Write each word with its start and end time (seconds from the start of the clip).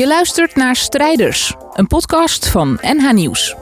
Je 0.00 0.06
luistert 0.06 0.56
naar 0.56 0.76
Strijders, 0.76 1.54
een 1.72 1.86
podcast 1.86 2.48
van 2.48 2.78
NH 2.82 3.12
Nieuws. 3.12 3.56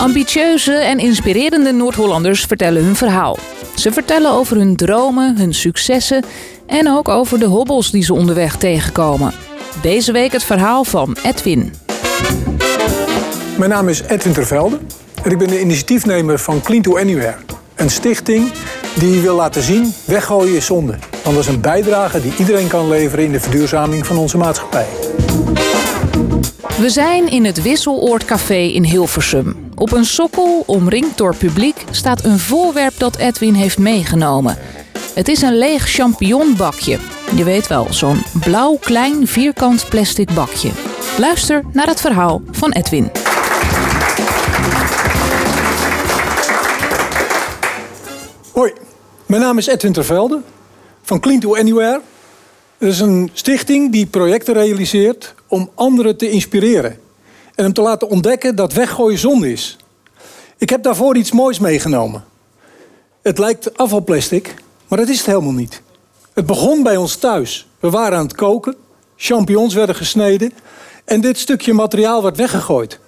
Ambitieuze 0.00 0.72
en 0.72 0.98
inspirerende 0.98 1.72
Noord-Hollanders 1.72 2.44
vertellen 2.44 2.84
hun 2.84 2.96
verhaal. 2.96 3.38
Ze 3.74 3.92
vertellen 3.92 4.30
over 4.30 4.56
hun 4.56 4.76
dromen, 4.76 5.36
hun 5.36 5.54
successen 5.54 6.24
en 6.66 6.88
ook 6.88 7.08
over 7.08 7.38
de 7.38 7.44
hobbels 7.44 7.90
die 7.90 8.02
ze 8.02 8.14
onderweg 8.14 8.56
tegenkomen. 8.56 9.32
Deze 9.82 10.12
week 10.12 10.32
het 10.32 10.44
verhaal 10.44 10.84
van 10.84 11.16
Edwin. 11.22 11.72
Mijn 13.58 13.70
naam 13.70 13.88
is 13.88 14.02
Edwin 14.02 14.32
Tervelde 14.32 14.78
en 15.22 15.30
ik 15.30 15.38
ben 15.38 15.48
de 15.48 15.60
initiatiefnemer 15.60 16.38
van 16.38 16.62
Clean 16.62 16.82
to 16.82 16.98
Anywhere. 16.98 17.36
Een 17.74 17.90
stichting 17.90 18.52
die 18.94 19.20
wil 19.20 19.36
laten 19.36 19.62
zien 19.62 19.94
weggooien 20.04 20.56
is 20.56 20.66
zonde. 20.66 20.98
Want 21.22 21.36
dat 21.36 21.44
is 21.44 21.46
een 21.46 21.60
bijdrage 21.60 22.20
die 22.20 22.32
iedereen 22.38 22.68
kan 22.68 22.88
leveren 22.88 23.24
in 23.24 23.32
de 23.32 23.40
verduurzaming 23.40 24.06
van 24.06 24.16
onze 24.16 24.36
maatschappij. 24.36 24.86
We 26.78 26.90
zijn 26.90 27.30
in 27.30 27.44
het 27.44 27.62
Wisseloord 27.62 28.24
Café 28.24 28.54
in 28.54 28.84
Hilversum. 28.84 29.70
Op 29.74 29.92
een 29.92 30.04
sokkel, 30.04 30.62
omringd 30.66 31.18
door 31.18 31.36
publiek, 31.36 31.84
staat 31.90 32.24
een 32.24 32.38
voorwerp 32.38 32.98
dat 32.98 33.16
Edwin 33.16 33.54
heeft 33.54 33.78
meegenomen. 33.78 34.58
Het 35.14 35.28
is 35.28 35.42
een 35.42 35.58
leeg 35.58 35.88
champignonbakje. 35.88 36.98
Je 37.36 37.44
weet 37.44 37.66
wel, 37.66 37.86
zo'n 37.90 38.22
blauw 38.32 38.78
klein 38.80 39.26
vierkant 39.26 39.88
plastic 39.88 40.34
bakje. 40.34 40.70
Luister 41.18 41.64
naar 41.72 41.86
het 41.86 42.00
verhaal 42.00 42.42
van 42.50 42.72
Edwin. 42.72 43.10
Hoi, 48.60 48.72
mijn 49.26 49.40
naam 49.40 49.58
is 49.58 49.66
Edwin 49.66 49.92
Tervelde 49.92 50.40
van 51.02 51.20
Clean 51.20 51.40
to 51.40 51.56
Anywhere. 51.56 52.00
Het 52.78 52.88
is 52.88 53.00
een 53.00 53.30
stichting 53.32 53.92
die 53.92 54.06
projecten 54.06 54.54
realiseert 54.54 55.34
om 55.46 55.70
anderen 55.74 56.16
te 56.16 56.30
inspireren. 56.30 57.00
En 57.54 57.66
om 57.66 57.72
te 57.72 57.80
laten 57.80 58.08
ontdekken 58.08 58.56
dat 58.56 58.72
weggooien 58.72 59.18
zonde 59.18 59.52
is. 59.52 59.76
Ik 60.58 60.70
heb 60.70 60.82
daarvoor 60.82 61.16
iets 61.16 61.32
moois 61.32 61.58
meegenomen. 61.58 62.24
Het 63.22 63.38
lijkt 63.38 63.76
afvalplastic, 63.76 64.54
maar 64.88 64.98
dat 64.98 65.08
is 65.08 65.16
het 65.16 65.26
helemaal 65.26 65.52
niet. 65.52 65.82
Het 66.32 66.46
begon 66.46 66.82
bij 66.82 66.96
ons 66.96 67.16
thuis. 67.16 67.68
We 67.78 67.90
waren 67.90 68.18
aan 68.18 68.24
het 68.24 68.34
koken, 68.34 68.74
champignons 69.16 69.74
werden 69.74 69.94
gesneden 69.94 70.52
en 71.04 71.20
dit 71.20 71.38
stukje 71.38 71.72
materiaal 71.72 72.22
werd 72.22 72.36
weggegooid. 72.36 72.98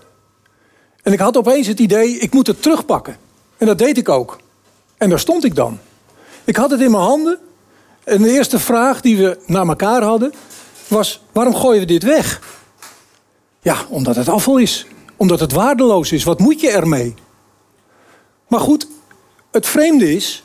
En 1.02 1.12
ik 1.12 1.18
had 1.18 1.36
opeens 1.36 1.66
het 1.66 1.78
idee, 1.78 2.18
ik 2.18 2.32
moet 2.32 2.46
het 2.46 2.62
terugpakken. 2.62 3.16
En 3.56 3.66
dat 3.66 3.78
deed 3.78 3.98
ik 3.98 4.08
ook. 4.08 4.38
En 5.02 5.08
daar 5.08 5.18
stond 5.18 5.44
ik 5.44 5.54
dan. 5.54 5.78
Ik 6.44 6.56
had 6.56 6.70
het 6.70 6.80
in 6.80 6.90
mijn 6.90 7.02
handen. 7.02 7.38
En 8.04 8.22
de 8.22 8.30
eerste 8.30 8.58
vraag 8.58 9.00
die 9.00 9.16
we 9.16 9.38
naar 9.46 9.66
elkaar 9.66 10.02
hadden 10.02 10.32
was: 10.88 11.22
waarom 11.32 11.54
gooien 11.54 11.80
we 11.80 11.86
dit 11.86 12.02
weg? 12.02 12.40
Ja, 13.60 13.76
omdat 13.88 14.16
het 14.16 14.28
afval 14.28 14.58
is. 14.58 14.86
Omdat 15.16 15.40
het 15.40 15.52
waardeloos 15.52 16.12
is. 16.12 16.24
Wat 16.24 16.38
moet 16.38 16.60
je 16.60 16.70
ermee? 16.70 17.14
Maar 18.48 18.60
goed, 18.60 18.86
het 19.50 19.66
vreemde 19.66 20.14
is. 20.14 20.42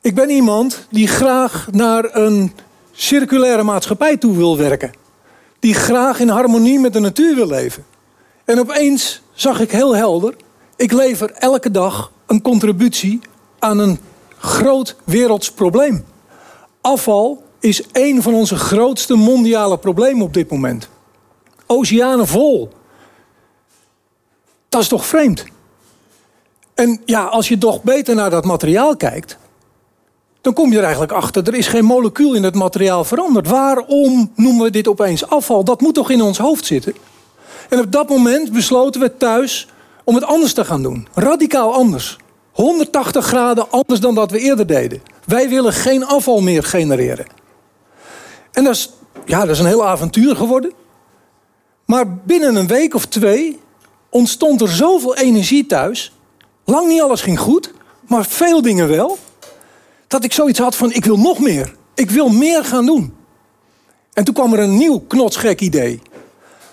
Ik 0.00 0.14
ben 0.14 0.30
iemand 0.30 0.86
die 0.90 1.06
graag 1.06 1.68
naar 1.70 2.16
een 2.16 2.52
circulaire 2.92 3.62
maatschappij 3.62 4.16
toe 4.16 4.36
wil 4.36 4.56
werken. 4.56 4.92
Die 5.58 5.74
graag 5.74 6.20
in 6.20 6.28
harmonie 6.28 6.78
met 6.78 6.92
de 6.92 7.00
natuur 7.00 7.34
wil 7.34 7.46
leven. 7.46 7.84
En 8.44 8.60
opeens 8.60 9.22
zag 9.32 9.60
ik 9.60 9.70
heel 9.70 9.96
helder: 9.96 10.36
ik 10.76 10.92
lever 10.92 11.32
elke 11.32 11.70
dag 11.70 12.12
een 12.26 12.42
contributie 12.42 13.20
aan 13.62 13.78
een 13.78 13.98
groot 14.38 14.96
werelds 15.04 15.52
probleem. 15.52 16.04
Afval 16.80 17.42
is 17.60 17.82
een 17.92 18.22
van 18.22 18.34
onze 18.34 18.56
grootste 18.56 19.14
mondiale 19.14 19.78
problemen 19.78 20.22
op 20.22 20.34
dit 20.34 20.50
moment. 20.50 20.88
Oceanen 21.66 22.26
vol. 22.26 22.72
Dat 24.68 24.80
is 24.80 24.88
toch 24.88 25.06
vreemd? 25.06 25.44
En 26.74 27.00
ja, 27.04 27.24
als 27.24 27.48
je 27.48 27.58
toch 27.58 27.82
beter 27.82 28.14
naar 28.14 28.30
dat 28.30 28.44
materiaal 28.44 28.96
kijkt, 28.96 29.38
dan 30.40 30.52
kom 30.52 30.70
je 30.70 30.76
er 30.76 30.82
eigenlijk 30.82 31.12
achter, 31.12 31.48
er 31.48 31.54
is 31.54 31.66
geen 31.66 31.84
molecuul 31.84 32.34
in 32.34 32.42
het 32.42 32.54
materiaal 32.54 33.04
veranderd. 33.04 33.48
Waarom 33.48 34.32
noemen 34.34 34.64
we 34.64 34.70
dit 34.70 34.88
opeens 34.88 35.28
afval? 35.28 35.64
Dat 35.64 35.80
moet 35.80 35.94
toch 35.94 36.10
in 36.10 36.22
ons 36.22 36.38
hoofd 36.38 36.66
zitten? 36.66 36.94
En 37.68 37.80
op 37.80 37.92
dat 37.92 38.08
moment 38.08 38.52
besloten 38.52 39.00
we 39.00 39.16
thuis 39.16 39.68
om 40.04 40.14
het 40.14 40.24
anders 40.24 40.52
te 40.52 40.64
gaan 40.64 40.82
doen. 40.82 41.08
Radicaal 41.14 41.74
anders. 41.74 42.18
180 42.52 43.26
graden 43.26 43.70
anders 43.70 44.00
dan 44.00 44.14
dat 44.14 44.30
we 44.30 44.38
eerder 44.38 44.66
deden. 44.66 45.02
Wij 45.24 45.48
willen 45.48 45.72
geen 45.72 46.04
afval 46.04 46.40
meer 46.40 46.62
genereren. 46.62 47.26
En 48.52 48.64
dat 48.64 48.74
is, 48.74 48.90
ja, 49.24 49.40
dat 49.40 49.50
is 49.50 49.58
een 49.58 49.66
heel 49.66 49.86
avontuur 49.86 50.36
geworden. 50.36 50.72
Maar 51.84 52.16
binnen 52.16 52.56
een 52.56 52.66
week 52.66 52.94
of 52.94 53.06
twee 53.06 53.60
ontstond 54.10 54.60
er 54.60 54.68
zoveel 54.68 55.16
energie 55.16 55.66
thuis. 55.66 56.12
Lang 56.64 56.88
niet 56.88 57.02
alles 57.02 57.22
ging 57.22 57.38
goed, 57.38 57.72
maar 58.08 58.24
veel 58.24 58.62
dingen 58.62 58.88
wel. 58.88 59.18
Dat 60.06 60.24
ik 60.24 60.32
zoiets 60.32 60.58
had 60.58 60.76
van, 60.76 60.92
ik 60.92 61.04
wil 61.04 61.18
nog 61.18 61.38
meer. 61.38 61.74
Ik 61.94 62.10
wil 62.10 62.28
meer 62.28 62.64
gaan 62.64 62.86
doen. 62.86 63.14
En 64.12 64.24
toen 64.24 64.34
kwam 64.34 64.52
er 64.52 64.58
een 64.58 64.76
nieuw 64.76 64.98
knotsgek 64.98 65.60
idee. 65.60 66.00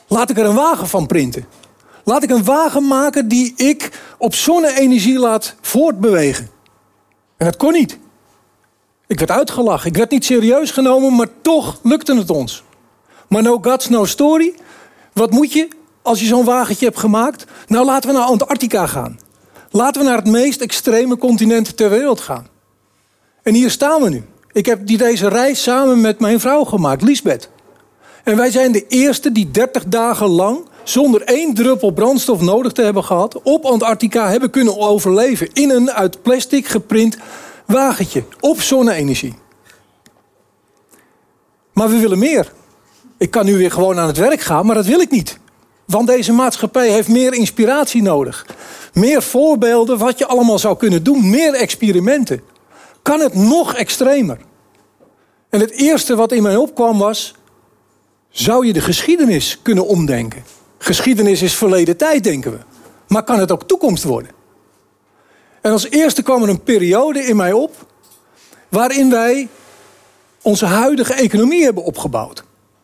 Laat 0.08 0.30
ik 0.30 0.38
er 0.38 0.46
een 0.46 0.56
wagen 0.56 0.88
van 0.88 1.08
printen. 1.08 1.46
Laat 2.04 2.24
ik 2.24 2.30
een 2.30 2.44
wagen 2.44 2.88
maken 2.88 3.28
die 3.28 3.54
ik 3.56 4.00
op 4.18 4.36
zonne-energie 4.36 5.20
laat 5.20 5.56
voortbewegen. 5.62 6.50
En 7.38 7.46
dat 7.46 7.58
kon 7.58 7.74
niet. 7.74 7.98
Ik 9.08 9.20
werd 9.20 9.32
uitgelachen. 9.32 9.90
Ik 9.90 9.98
werd 9.98 10.12
niet 10.12 10.26
serieus 10.26 10.72
genomen, 10.72 11.16
maar 11.16 11.28
toch 11.42 11.80
lukte 11.84 12.16
het 12.16 12.30
ons. 12.30 12.64
Maar 13.28 13.44
no 13.44 13.58
guts, 13.62 13.90
no 13.90 14.06
story. 14.06 14.54
Wat 15.14 15.32
moet 15.32 15.54
je 15.54 15.68
als 16.02 16.20
je 16.20 16.26
zo'n 16.26 16.46
wagentje 16.46 16.86
hebt 16.86 17.00
gemaakt? 17.00 17.46
Nou, 17.68 17.86
laten 17.86 18.10
we 18.10 18.16
naar 18.16 18.26
Antarctica 18.26 18.88
gaan. 18.88 19.20
Laten 19.72 20.02
we 20.02 20.08
naar 20.08 20.18
het 20.18 20.28
meest 20.28 20.62
extreme 20.62 21.18
continent 21.18 21.78
ter 21.78 21.90
wereld 21.90 22.20
gaan. 22.20 22.48
En 23.44 23.54
hier 23.54 23.70
staan 23.70 24.02
we 24.02 24.10
nu. 24.10 24.24
Ik 24.52 24.66
heb 24.66 24.88
die 24.88 24.98
deze 24.98 25.28
reis 25.28 25.64
samen 25.64 26.02
met 26.02 26.20
mijn 26.20 26.40
vrouw 26.40 26.64
gemaakt, 26.64 27.02
Lisbeth. 27.02 27.50
En 28.24 28.38
wij 28.38 28.52
zijn 28.52 28.72
de 28.72 28.88
eerste 28.88 29.32
die 29.32 29.52
30 29.52 29.84
dagen 29.86 30.28
lang 30.28 30.69
zonder 30.90 31.22
één 31.22 31.54
druppel 31.54 31.92
brandstof 31.92 32.42
nodig 32.42 32.72
te 32.72 32.82
hebben 32.82 33.04
gehad, 33.04 33.42
op 33.42 33.66
Antarctica 33.66 34.30
hebben 34.30 34.50
kunnen 34.50 34.78
overleven 34.78 35.54
in 35.54 35.70
een 35.70 35.92
uit 35.92 36.22
plastic 36.22 36.68
geprint 36.68 37.18
wagentje 37.66 38.24
op 38.40 38.62
zonne-energie. 38.62 39.34
Maar 41.74 41.90
we 41.90 42.00
willen 42.00 42.20
meer. 42.20 42.52
Ik 43.18 43.32
kan 43.32 43.46
nu 43.46 43.58
weer 43.58 43.72
gewoon 43.72 44.00
aan 44.00 44.08
het 44.08 44.18
werk 44.18 44.42
gaan, 44.42 44.66
maar 44.66 44.76
dat 44.76 44.86
wil 44.86 45.00
ik 45.00 45.12
niet. 45.12 45.40
Want 45.86 46.08
deze 46.08 46.34
maatschappij 46.34 46.90
heeft 46.90 47.08
meer 47.08 47.34
inspiratie 47.34 48.02
nodig. 48.02 48.46
Meer 48.94 49.22
voorbeelden 49.22 49.98
wat 49.98 50.18
je 50.18 50.28
allemaal 50.28 50.60
zou 50.60 50.78
kunnen 50.78 51.04
doen. 51.04 51.30
Meer 51.30 51.54
experimenten. 51.54 52.42
Kan 53.02 53.20
het 53.20 53.34
nog 53.34 53.76
extremer? 53.76 54.38
En 55.50 55.60
het 55.60 55.72
eerste 55.72 56.16
wat 56.16 56.32
in 56.32 56.44
mij 56.44 56.56
opkwam 56.56 56.98
was: 56.98 57.34
zou 58.30 58.66
je 58.66 58.74
de 58.74 58.82
geschiedenis 58.82 59.60
kunnen 59.62 59.88
omdenken? 59.88 60.44
Geschiedenis 60.82 61.42
is 61.42 61.56
verleden 61.56 61.98
tijd, 61.98 62.24
denken 62.24 62.52
we. 62.52 62.58
Maar 63.08 63.24
kan 63.24 63.40
het 63.40 63.52
ook 63.52 63.64
toekomst 63.64 64.04
worden? 64.04 64.32
En 65.62 65.72
als 65.72 65.90
eerste 65.90 66.22
kwam 66.22 66.44
er 66.44 66.50
een 66.50 66.64
periode 66.64 67.20
in 67.20 67.36
mij 67.36 67.52
op 67.54 67.88
waarin 68.70 69.10
wij 69.10 69.48
onze 70.42 70.66
huidige 70.66 71.14
economie 71.14 71.64
hebben 71.64 71.84
opgebouwd. 71.84 72.44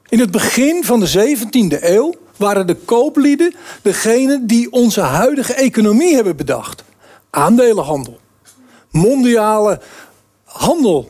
In 0.09 0.19
het 0.19 0.31
begin 0.31 0.83
van 0.83 0.99
de 0.99 1.37
17e 1.37 1.83
eeuw 1.83 2.13
waren 2.37 2.67
de 2.67 2.75
kooplieden 2.75 3.55
degene 3.81 4.45
die 4.45 4.71
onze 4.71 5.01
huidige 5.01 5.53
economie 5.53 6.15
hebben 6.15 6.35
bedacht. 6.35 6.83
Aandelenhandel, 7.29 8.19
mondiale 8.91 9.81
handel. 10.43 11.09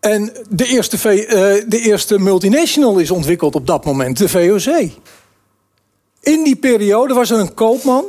En 0.00 0.32
de 0.48 0.66
eerste, 0.66 0.96
eh, 0.96 1.64
de 1.68 1.80
eerste 1.80 2.18
multinational 2.18 2.98
is 2.98 3.10
ontwikkeld 3.10 3.54
op 3.54 3.66
dat 3.66 3.84
moment, 3.84 4.18
de 4.18 4.28
VOC. 4.28 4.90
In 6.20 6.44
die 6.44 6.56
periode 6.56 7.14
was 7.14 7.30
er 7.30 7.38
een 7.38 7.54
koopman, 7.54 8.04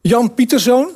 Jan 0.00 0.34
Pieterszoon, 0.34 0.90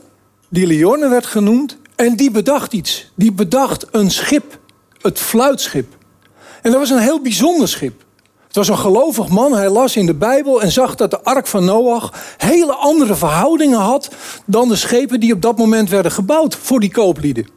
die 0.48 0.66
Liorne 0.66 1.08
werd 1.08 1.26
genoemd. 1.26 1.76
En 1.96 2.16
die 2.16 2.30
bedacht 2.30 2.72
iets. 2.72 3.10
Die 3.14 3.32
bedacht 3.32 3.86
een 3.90 4.10
schip, 4.10 4.58
het 5.00 5.18
fluitschip. 5.18 5.96
En 6.62 6.70
dat 6.70 6.80
was 6.80 6.90
een 6.90 6.98
heel 6.98 7.20
bijzonder 7.20 7.68
schip. 7.68 8.04
Het 8.46 8.56
was 8.56 8.68
een 8.68 8.78
gelovig 8.78 9.28
man. 9.28 9.54
Hij 9.54 9.70
las 9.70 9.96
in 9.96 10.06
de 10.06 10.14
Bijbel 10.14 10.62
en 10.62 10.72
zag 10.72 10.94
dat 10.94 11.10
de 11.10 11.22
ark 11.22 11.46
van 11.46 11.64
Noach 11.64 12.12
hele 12.36 12.74
andere 12.74 13.14
verhoudingen 13.14 13.78
had 13.78 14.10
dan 14.46 14.68
de 14.68 14.76
schepen 14.76 15.20
die 15.20 15.32
op 15.32 15.42
dat 15.42 15.58
moment 15.58 15.88
werden 15.88 16.12
gebouwd 16.12 16.56
voor 16.56 16.80
die 16.80 16.92
kooplieden. 16.92 17.48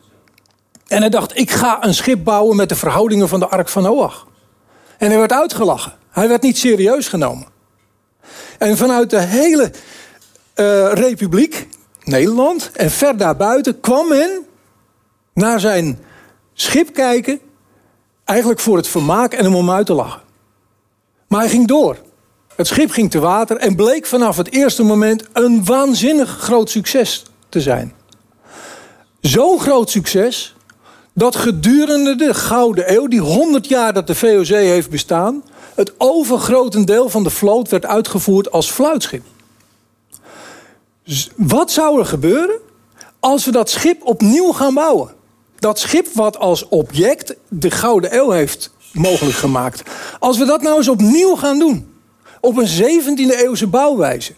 En 0.88 1.00
hij 1.00 1.10
dacht, 1.10 1.38
ik 1.38 1.52
ga 1.52 1.86
een 1.86 1.94
schip 1.94 2.24
bouwen 2.24 2.56
met 2.56 2.70
de 2.70 2.76
verhoudingen 2.76 3.28
van 3.28 3.40
de 3.40 3.48
ark 3.48 3.70
van 3.70 3.84
Noach. 3.84 4.28
En 4.98 5.10
hij 5.10 5.18
werd 5.18 5.32
uitgelachen. 5.32 5.94
Hij 6.10 6.28
werd 6.28 6.42
niet 6.42 6.58
serieus 6.58 7.08
genomen. 7.08 7.57
En 8.58 8.78
vanuit 8.78 9.10
de 9.10 9.20
hele 9.20 9.72
uh, 10.56 10.94
republiek, 10.94 11.68
Nederland 12.04 12.72
en 12.74 12.92
ver 12.92 13.18
daarbuiten, 13.18 13.80
kwam 13.80 14.08
men 14.08 14.46
naar 15.34 15.60
zijn 15.60 16.00
schip 16.54 16.94
kijken. 16.94 17.40
Eigenlijk 18.24 18.60
voor 18.60 18.78
het 18.78 18.88
vermaak 18.88 19.34
en 19.34 19.44
hem 19.44 19.56
om 19.56 19.72
uit 19.72 19.86
te 19.86 19.94
lachen. 19.94 20.22
Maar 21.28 21.40
hij 21.40 21.50
ging 21.50 21.68
door. 21.68 21.98
Het 22.56 22.68
schip 22.68 22.92
ging 22.92 23.12
te 23.12 23.20
water 23.20 23.58
en 23.58 23.76
bleek 23.76 24.06
vanaf 24.06 24.38
het 24.38 24.52
eerste 24.52 24.84
moment 24.84 25.24
een 25.34 25.66
waanzinnig 25.66 26.30
groot 26.30 26.70
succes 26.70 27.26
te 27.50 27.62
zijn. 27.62 27.94
Zo'n 29.22 29.60
groot 29.60 29.90
succes 29.90 30.56
dat 31.14 31.36
gedurende 31.36 32.16
de 32.16 32.34
Gouden 32.34 32.94
Eeuw, 32.94 33.08
die 33.08 33.20
100 33.20 33.68
jaar 33.68 33.94
dat 33.94 34.08
de 34.08 34.16
VOC 34.16 34.48
heeft 34.48 34.90
bestaan, 34.90 35.44
het 35.78 35.94
overgrotendeel 35.98 37.10
van 37.10 37.24
de 37.24 37.30
vloot 37.30 37.70
werd 37.70 37.86
uitgevoerd 37.86 38.52
als 38.52 38.72
fluitschip. 38.72 39.24
Wat 41.36 41.72
zou 41.72 42.00
er 42.00 42.06
gebeuren 42.06 42.60
als 43.20 43.46
we 43.46 43.52
dat 43.52 43.70
schip 43.70 44.06
opnieuw 44.06 44.52
gaan 44.52 44.74
bouwen? 44.74 45.14
Dat 45.60 45.80
schip 45.80 46.08
wat 46.14 46.38
als 46.38 46.68
object 46.68 47.36
de 47.48 47.72
Gouden 47.72 48.16
Eeuw 48.16 48.30
heeft 48.30 48.72
mogelijk 48.94 49.38
gemaakt. 49.38 49.90
Als 50.20 50.38
we 50.38 50.46
dat 50.46 50.62
nou 50.62 50.78
eens 50.78 50.90
opnieuw 50.90 51.36
gaan 51.36 51.60
doen. 51.60 51.94
Op 52.42 52.58
een 52.58 52.68
17e 52.68 53.40
eeuwse 53.40 53.68
bouwwijze. 53.68 54.34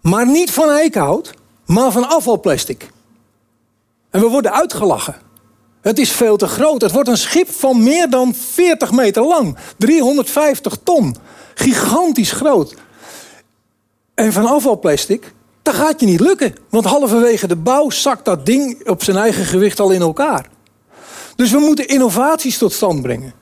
Maar 0.00 0.26
niet 0.26 0.50
van 0.50 0.68
eikenhout, 0.68 1.34
maar 1.66 1.92
van 1.92 2.08
afvalplastic. 2.08 2.90
En 4.10 4.20
we 4.20 4.28
worden 4.28 4.52
uitgelachen. 4.52 5.25
Het 5.86 5.98
is 5.98 6.10
veel 6.10 6.36
te 6.36 6.46
groot. 6.46 6.82
Het 6.82 6.92
wordt 6.92 7.08
een 7.08 7.16
schip 7.16 7.50
van 7.50 7.82
meer 7.82 8.10
dan 8.10 8.34
40 8.34 8.92
meter 8.92 9.26
lang. 9.26 9.56
350 9.78 10.76
ton. 10.82 11.16
Gigantisch 11.54 12.32
groot. 12.32 12.74
En 14.14 14.32
van 14.32 14.46
afvalplastic, 14.46 15.32
dat 15.62 15.74
gaat 15.74 16.00
je 16.00 16.06
niet 16.06 16.20
lukken. 16.20 16.54
Want 16.70 16.84
halverwege 16.84 17.46
de 17.46 17.56
bouw 17.56 17.90
zakt 17.90 18.24
dat 18.24 18.46
ding 18.46 18.88
op 18.88 19.02
zijn 19.02 19.16
eigen 19.16 19.44
gewicht 19.44 19.80
al 19.80 19.90
in 19.90 20.00
elkaar. 20.00 20.48
Dus 21.36 21.50
we 21.50 21.58
moeten 21.58 21.88
innovaties 21.88 22.58
tot 22.58 22.72
stand 22.72 23.02
brengen. 23.02 23.34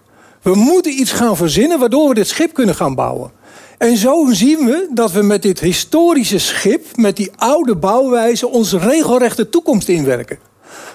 We 0.42 0.54
moeten 0.54 0.92
iets 0.92 1.12
gaan 1.12 1.36
verzinnen 1.36 1.78
waardoor 1.78 2.08
we 2.08 2.14
dit 2.14 2.28
schip 2.28 2.54
kunnen 2.54 2.74
gaan 2.74 2.94
bouwen. 2.94 3.32
En 3.78 3.96
zo 3.96 4.26
zien 4.30 4.64
we 4.64 4.88
dat 4.90 5.12
we 5.12 5.22
met 5.22 5.42
dit 5.42 5.60
historische 5.60 6.38
schip, 6.38 6.96
met 6.96 7.16
die 7.16 7.30
oude 7.36 7.76
bouwwijze, 7.76 8.48
onze 8.48 8.78
regelrechte 8.78 9.48
toekomst 9.48 9.88
inwerken. 9.88 10.38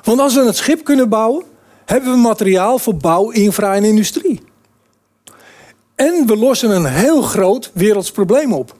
Want 0.03 0.19
als 0.19 0.35
we 0.35 0.45
het 0.45 0.55
schip 0.55 0.83
kunnen 0.83 1.09
bouwen, 1.09 1.43
hebben 1.85 2.11
we 2.11 2.17
materiaal 2.17 2.79
voor 2.79 2.95
bouw, 2.95 3.29
infra 3.29 3.75
en 3.75 3.83
industrie. 3.83 4.41
En 5.95 6.27
we 6.27 6.37
lossen 6.37 6.69
een 6.69 6.85
heel 6.85 7.21
groot 7.21 7.71
werelds 7.73 8.11
probleem 8.11 8.53
op. 8.53 8.75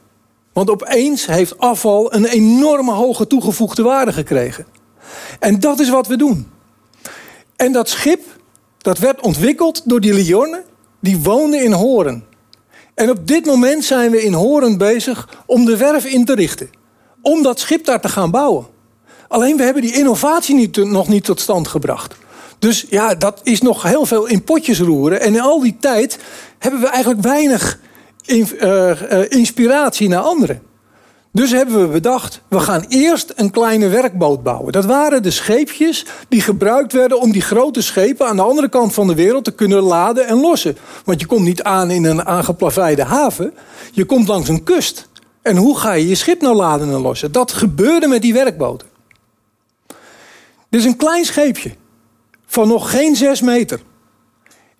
Want 0.52 0.70
opeens 0.70 1.26
heeft 1.26 1.58
afval 1.58 2.14
een 2.14 2.24
enorme 2.24 2.92
hoge 2.92 3.26
toegevoegde 3.26 3.82
waarde 3.82 4.12
gekregen. 4.12 4.66
En 5.38 5.60
dat 5.60 5.80
is 5.80 5.88
wat 5.88 6.06
we 6.06 6.16
doen. 6.16 6.50
En 7.56 7.72
dat 7.72 7.88
schip, 7.88 8.22
dat 8.78 8.98
werd 8.98 9.20
ontwikkeld 9.20 9.88
door 9.88 10.00
die 10.00 10.14
Lionne, 10.14 10.64
die 11.00 11.18
woonde 11.18 11.56
in 11.56 11.72
Horen. 11.72 12.24
En 12.94 13.10
op 13.10 13.26
dit 13.26 13.46
moment 13.46 13.84
zijn 13.84 14.10
we 14.10 14.22
in 14.22 14.32
Horen 14.32 14.78
bezig 14.78 15.42
om 15.46 15.64
de 15.64 15.76
werf 15.76 16.04
in 16.04 16.24
te 16.24 16.34
richten. 16.34 16.70
Om 17.22 17.42
dat 17.42 17.60
schip 17.60 17.84
daar 17.84 18.00
te 18.00 18.08
gaan 18.08 18.30
bouwen. 18.30 18.66
Alleen 19.30 19.56
we 19.56 19.62
hebben 19.62 19.82
die 19.82 19.94
innovatie 19.94 20.54
niet, 20.54 20.76
nog 20.76 21.08
niet 21.08 21.24
tot 21.24 21.40
stand 21.40 21.68
gebracht. 21.68 22.14
Dus 22.58 22.86
ja, 22.88 23.14
dat 23.14 23.40
is 23.42 23.60
nog 23.60 23.82
heel 23.82 24.06
veel 24.06 24.26
in 24.26 24.44
potjes 24.44 24.80
roeren. 24.80 25.20
En 25.20 25.34
in 25.34 25.40
al 25.40 25.60
die 25.60 25.76
tijd 25.80 26.18
hebben 26.58 26.80
we 26.80 26.88
eigenlijk 26.88 27.22
weinig 27.22 27.78
uh, 28.26 28.90
inspiratie 29.28 30.08
naar 30.08 30.20
anderen. 30.20 30.62
Dus 31.32 31.50
hebben 31.50 31.80
we 31.80 31.86
bedacht, 31.86 32.40
we 32.48 32.60
gaan 32.60 32.84
eerst 32.88 33.32
een 33.36 33.50
kleine 33.50 33.88
werkboot 33.88 34.42
bouwen. 34.42 34.72
Dat 34.72 34.84
waren 34.84 35.22
de 35.22 35.30
scheepjes 35.30 36.06
die 36.28 36.40
gebruikt 36.40 36.92
werden 36.92 37.20
om 37.20 37.32
die 37.32 37.42
grote 37.42 37.82
schepen 37.82 38.26
aan 38.26 38.36
de 38.36 38.42
andere 38.42 38.68
kant 38.68 38.94
van 38.94 39.06
de 39.06 39.14
wereld 39.14 39.44
te 39.44 39.52
kunnen 39.52 39.82
laden 39.82 40.26
en 40.26 40.40
lossen. 40.40 40.76
Want 41.04 41.20
je 41.20 41.26
komt 41.26 41.44
niet 41.44 41.62
aan 41.62 41.90
in 41.90 42.04
een 42.04 42.24
aangeplaveide 42.24 43.04
haven, 43.04 43.54
je 43.92 44.04
komt 44.04 44.28
langs 44.28 44.48
een 44.48 44.64
kust. 44.64 45.08
En 45.42 45.56
hoe 45.56 45.78
ga 45.78 45.92
je 45.92 46.08
je 46.08 46.14
schip 46.14 46.40
nou 46.40 46.56
laden 46.56 46.88
en 46.88 47.00
lossen? 47.00 47.32
Dat 47.32 47.52
gebeurde 47.52 48.06
met 48.06 48.22
die 48.22 48.32
werkboten. 48.32 48.89
Dit 50.70 50.80
is 50.80 50.86
een 50.86 50.96
klein 50.96 51.24
scheepje 51.24 51.70
van 52.46 52.68
nog 52.68 52.90
geen 52.90 53.16
zes 53.16 53.40
meter. 53.40 53.80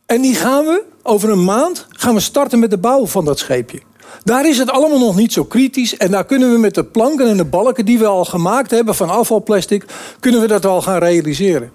En 0.07 0.21
die 0.21 0.35
gaan 0.35 0.65
we 0.65 0.83
over 1.03 1.31
een 1.31 1.45
maand 1.45 1.87
gaan 1.91 2.15
we 2.15 2.21
starten 2.21 2.59
met 2.59 2.71
de 2.71 2.79
bouw 2.79 3.07
van 3.07 3.25
dat 3.25 3.39
scheepje. 3.39 3.81
Daar 4.25 4.49
is 4.49 4.59
het 4.59 4.71
allemaal 4.71 4.99
nog 4.99 5.17
niet 5.17 5.33
zo 5.33 5.45
kritisch. 5.45 5.97
En 5.97 6.11
daar 6.11 6.25
kunnen 6.25 6.53
we 6.53 6.59
met 6.59 6.75
de 6.75 6.85
planken 6.85 7.29
en 7.29 7.37
de 7.37 7.45
balken 7.45 7.85
die 7.85 7.99
we 7.99 8.07
al 8.07 8.25
gemaakt 8.25 8.71
hebben 8.71 8.95
van 8.95 9.11
afvalplastic, 9.11 9.85
kunnen 10.21 10.41
we 10.41 10.47
dat 10.47 10.67
al 10.67 10.83
gaan 10.83 10.99
realiseren. 10.99 11.73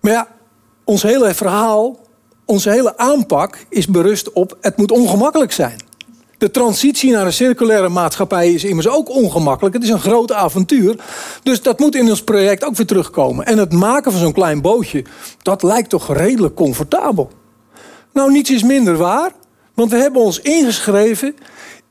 Maar 0.00 0.12
ja, 0.12 0.28
ons 0.84 1.02
hele 1.02 1.34
verhaal, 1.34 2.00
onze 2.44 2.70
hele 2.70 2.96
aanpak 2.96 3.66
is 3.68 3.86
berust 3.86 4.32
op 4.32 4.56
het 4.60 4.76
moet 4.76 4.90
ongemakkelijk 4.90 5.52
zijn. 5.52 5.80
De 6.42 6.50
transitie 6.50 7.12
naar 7.12 7.26
een 7.26 7.32
circulaire 7.32 7.88
maatschappij 7.88 8.52
is 8.52 8.64
immers 8.64 8.88
ook 8.88 9.08
ongemakkelijk. 9.08 9.74
Het 9.74 9.84
is 9.84 9.90
een 9.90 10.00
groot 10.00 10.32
avontuur. 10.32 10.96
Dus 11.42 11.62
dat 11.62 11.78
moet 11.78 11.94
in 11.94 12.08
ons 12.08 12.22
project 12.22 12.64
ook 12.64 12.76
weer 12.76 12.86
terugkomen. 12.86 13.46
En 13.46 13.58
het 13.58 13.72
maken 13.72 14.12
van 14.12 14.20
zo'n 14.20 14.32
klein 14.32 14.60
bootje, 14.60 15.04
dat 15.42 15.62
lijkt 15.62 15.88
toch 15.88 16.16
redelijk 16.16 16.54
comfortabel. 16.54 17.30
Nou, 18.12 18.32
niets 18.32 18.50
is 18.50 18.62
minder 18.62 18.96
waar. 18.96 19.32
Want 19.74 19.90
we 19.90 19.96
hebben 19.96 20.22
ons 20.22 20.40
ingeschreven 20.40 21.34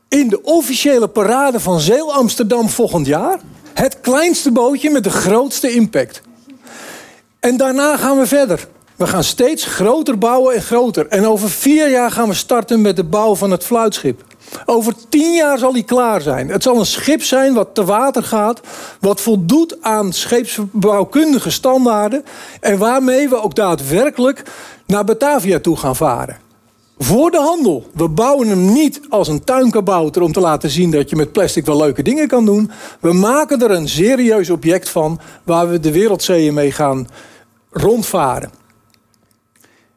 in 0.08 0.28
de 0.28 0.44
officiële 0.44 1.08
parade 1.08 1.60
van 1.60 1.80
Zeel 1.80 2.14
Amsterdam 2.14 2.70
volgend 2.70 3.06
jaar. 3.06 3.40
Het 3.74 4.00
kleinste 4.00 4.52
bootje 4.52 4.90
met 4.90 5.04
de 5.04 5.10
grootste 5.10 5.72
impact. 5.72 6.22
En 7.40 7.58
daarna 7.58 7.98
gaan 7.98 8.18
we 8.18 8.28
verder. 8.28 8.68
We 9.02 9.08
gaan 9.08 9.24
steeds 9.24 9.66
groter 9.66 10.18
bouwen 10.18 10.56
en 10.56 10.62
groter. 10.62 11.08
En 11.08 11.26
over 11.26 11.50
vier 11.50 11.90
jaar 11.90 12.12
gaan 12.12 12.28
we 12.28 12.34
starten 12.34 12.82
met 12.82 12.96
de 12.96 13.04
bouw 13.04 13.36
van 13.36 13.52
het 13.52 13.64
fluitschip. 13.64 14.24
Over 14.66 14.94
tien 15.10 15.34
jaar 15.34 15.58
zal 15.58 15.74
hij 15.74 15.84
klaar 15.84 16.22
zijn. 16.22 16.50
Het 16.50 16.64
zal 16.64 16.80
een 16.80 16.86
schip 16.86 17.24
zijn 17.24 17.54
wat 17.54 17.76
te 17.76 17.86
water 17.86 18.24
gaat, 18.24 18.62
wat 19.00 19.22
voldoet 19.22 19.78
aan 19.82 20.14
scheepsbouwkundige 20.14 21.50
standaarden 21.50 22.24
en 22.60 22.78
waarmee 22.78 23.30
we 23.30 23.42
ook 23.42 23.56
daadwerkelijk 23.56 24.44
naar 24.86 25.04
Batavia 25.04 25.60
toe 25.60 25.78
gaan 25.78 25.96
varen. 25.96 26.38
Voor 26.98 27.32
de 27.32 27.40
handel. 27.40 27.86
We 27.94 28.08
bouwen 28.08 28.48
hem 28.48 28.74
niet 28.74 29.02
als 29.10 29.28
een 29.28 29.44
tuinkabouter 29.44 30.22
om 30.22 30.32
te 30.32 30.40
laten 30.40 30.70
zien 30.70 30.92
dat 30.92 31.10
je 31.10 31.16
met 31.16 31.32
plastic 31.32 31.66
wel 31.66 31.78
leuke 31.78 32.04
dingen 32.04 32.28
kan 32.28 32.46
doen. 32.46 32.72
We 33.00 33.14
maken 33.14 33.62
er 33.62 33.72
een 33.72 33.90
serieus 33.90 34.50
object 34.50 34.90
van 34.90 35.20
waar 35.44 35.70
we 35.70 35.80
de 35.80 35.92
wereldzeeën 35.92 36.54
mee 36.54 36.72
gaan 36.72 37.08
rondvaren. 37.72 38.61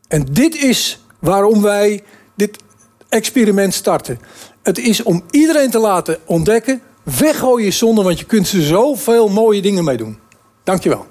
En 0.09 0.27
dit 0.31 0.57
is 0.57 0.99
waarom 1.19 1.63
wij 1.63 2.03
dit 2.37 2.59
experiment 3.09 3.75
starten. 3.75 4.19
Het 4.63 4.79
is 4.79 5.03
om 5.03 5.23
iedereen 5.31 5.71
te 5.71 5.79
laten 5.79 6.19
ontdekken. 6.25 6.81
Weggooi 7.03 7.65
je 7.65 7.71
zonde, 7.71 8.03
want 8.03 8.19
je 8.19 8.25
kunt 8.25 8.53
er 8.53 8.63
zoveel 8.63 9.29
mooie 9.29 9.63
dingen 9.63 9.85
mee 9.85 9.97
doen. 9.97 10.19
Dankjewel. 10.65 11.07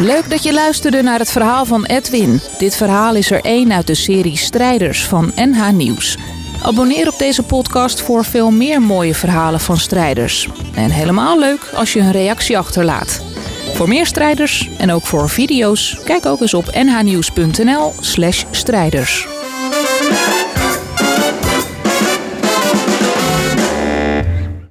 Leuk 0.00 0.30
dat 0.30 0.42
je 0.42 0.52
luisterde 0.52 1.02
naar 1.02 1.18
het 1.18 1.30
verhaal 1.30 1.64
van 1.64 1.84
Edwin. 1.84 2.40
Dit 2.58 2.76
verhaal 2.76 3.14
is 3.14 3.30
er 3.30 3.44
één 3.44 3.72
uit 3.72 3.86
de 3.86 3.94
serie 3.94 4.36
Strijders 4.36 5.04
van 5.04 5.32
NH 5.36 5.70
Nieuws. 5.70 6.18
Abonneer 6.62 7.08
op 7.08 7.18
deze 7.18 7.42
podcast 7.42 8.00
voor 8.00 8.24
veel 8.24 8.50
meer 8.50 8.82
mooie 8.82 9.14
verhalen 9.14 9.60
van 9.60 9.76
strijders. 9.78 10.48
En 10.74 10.90
helemaal 10.90 11.38
leuk 11.38 11.70
als 11.74 11.92
je 11.92 12.00
een 12.00 12.12
reactie 12.12 12.58
achterlaat. 12.58 13.20
Voor 13.80 13.88
meer 13.88 14.06
strijders 14.06 14.68
en 14.78 14.92
ook 14.92 15.06
voor 15.06 15.28
video's, 15.28 15.98
kijk 16.04 16.26
ook 16.26 16.40
eens 16.40 16.54
op 16.54 16.70
nhnieuws.nl/strijders. 16.74 19.39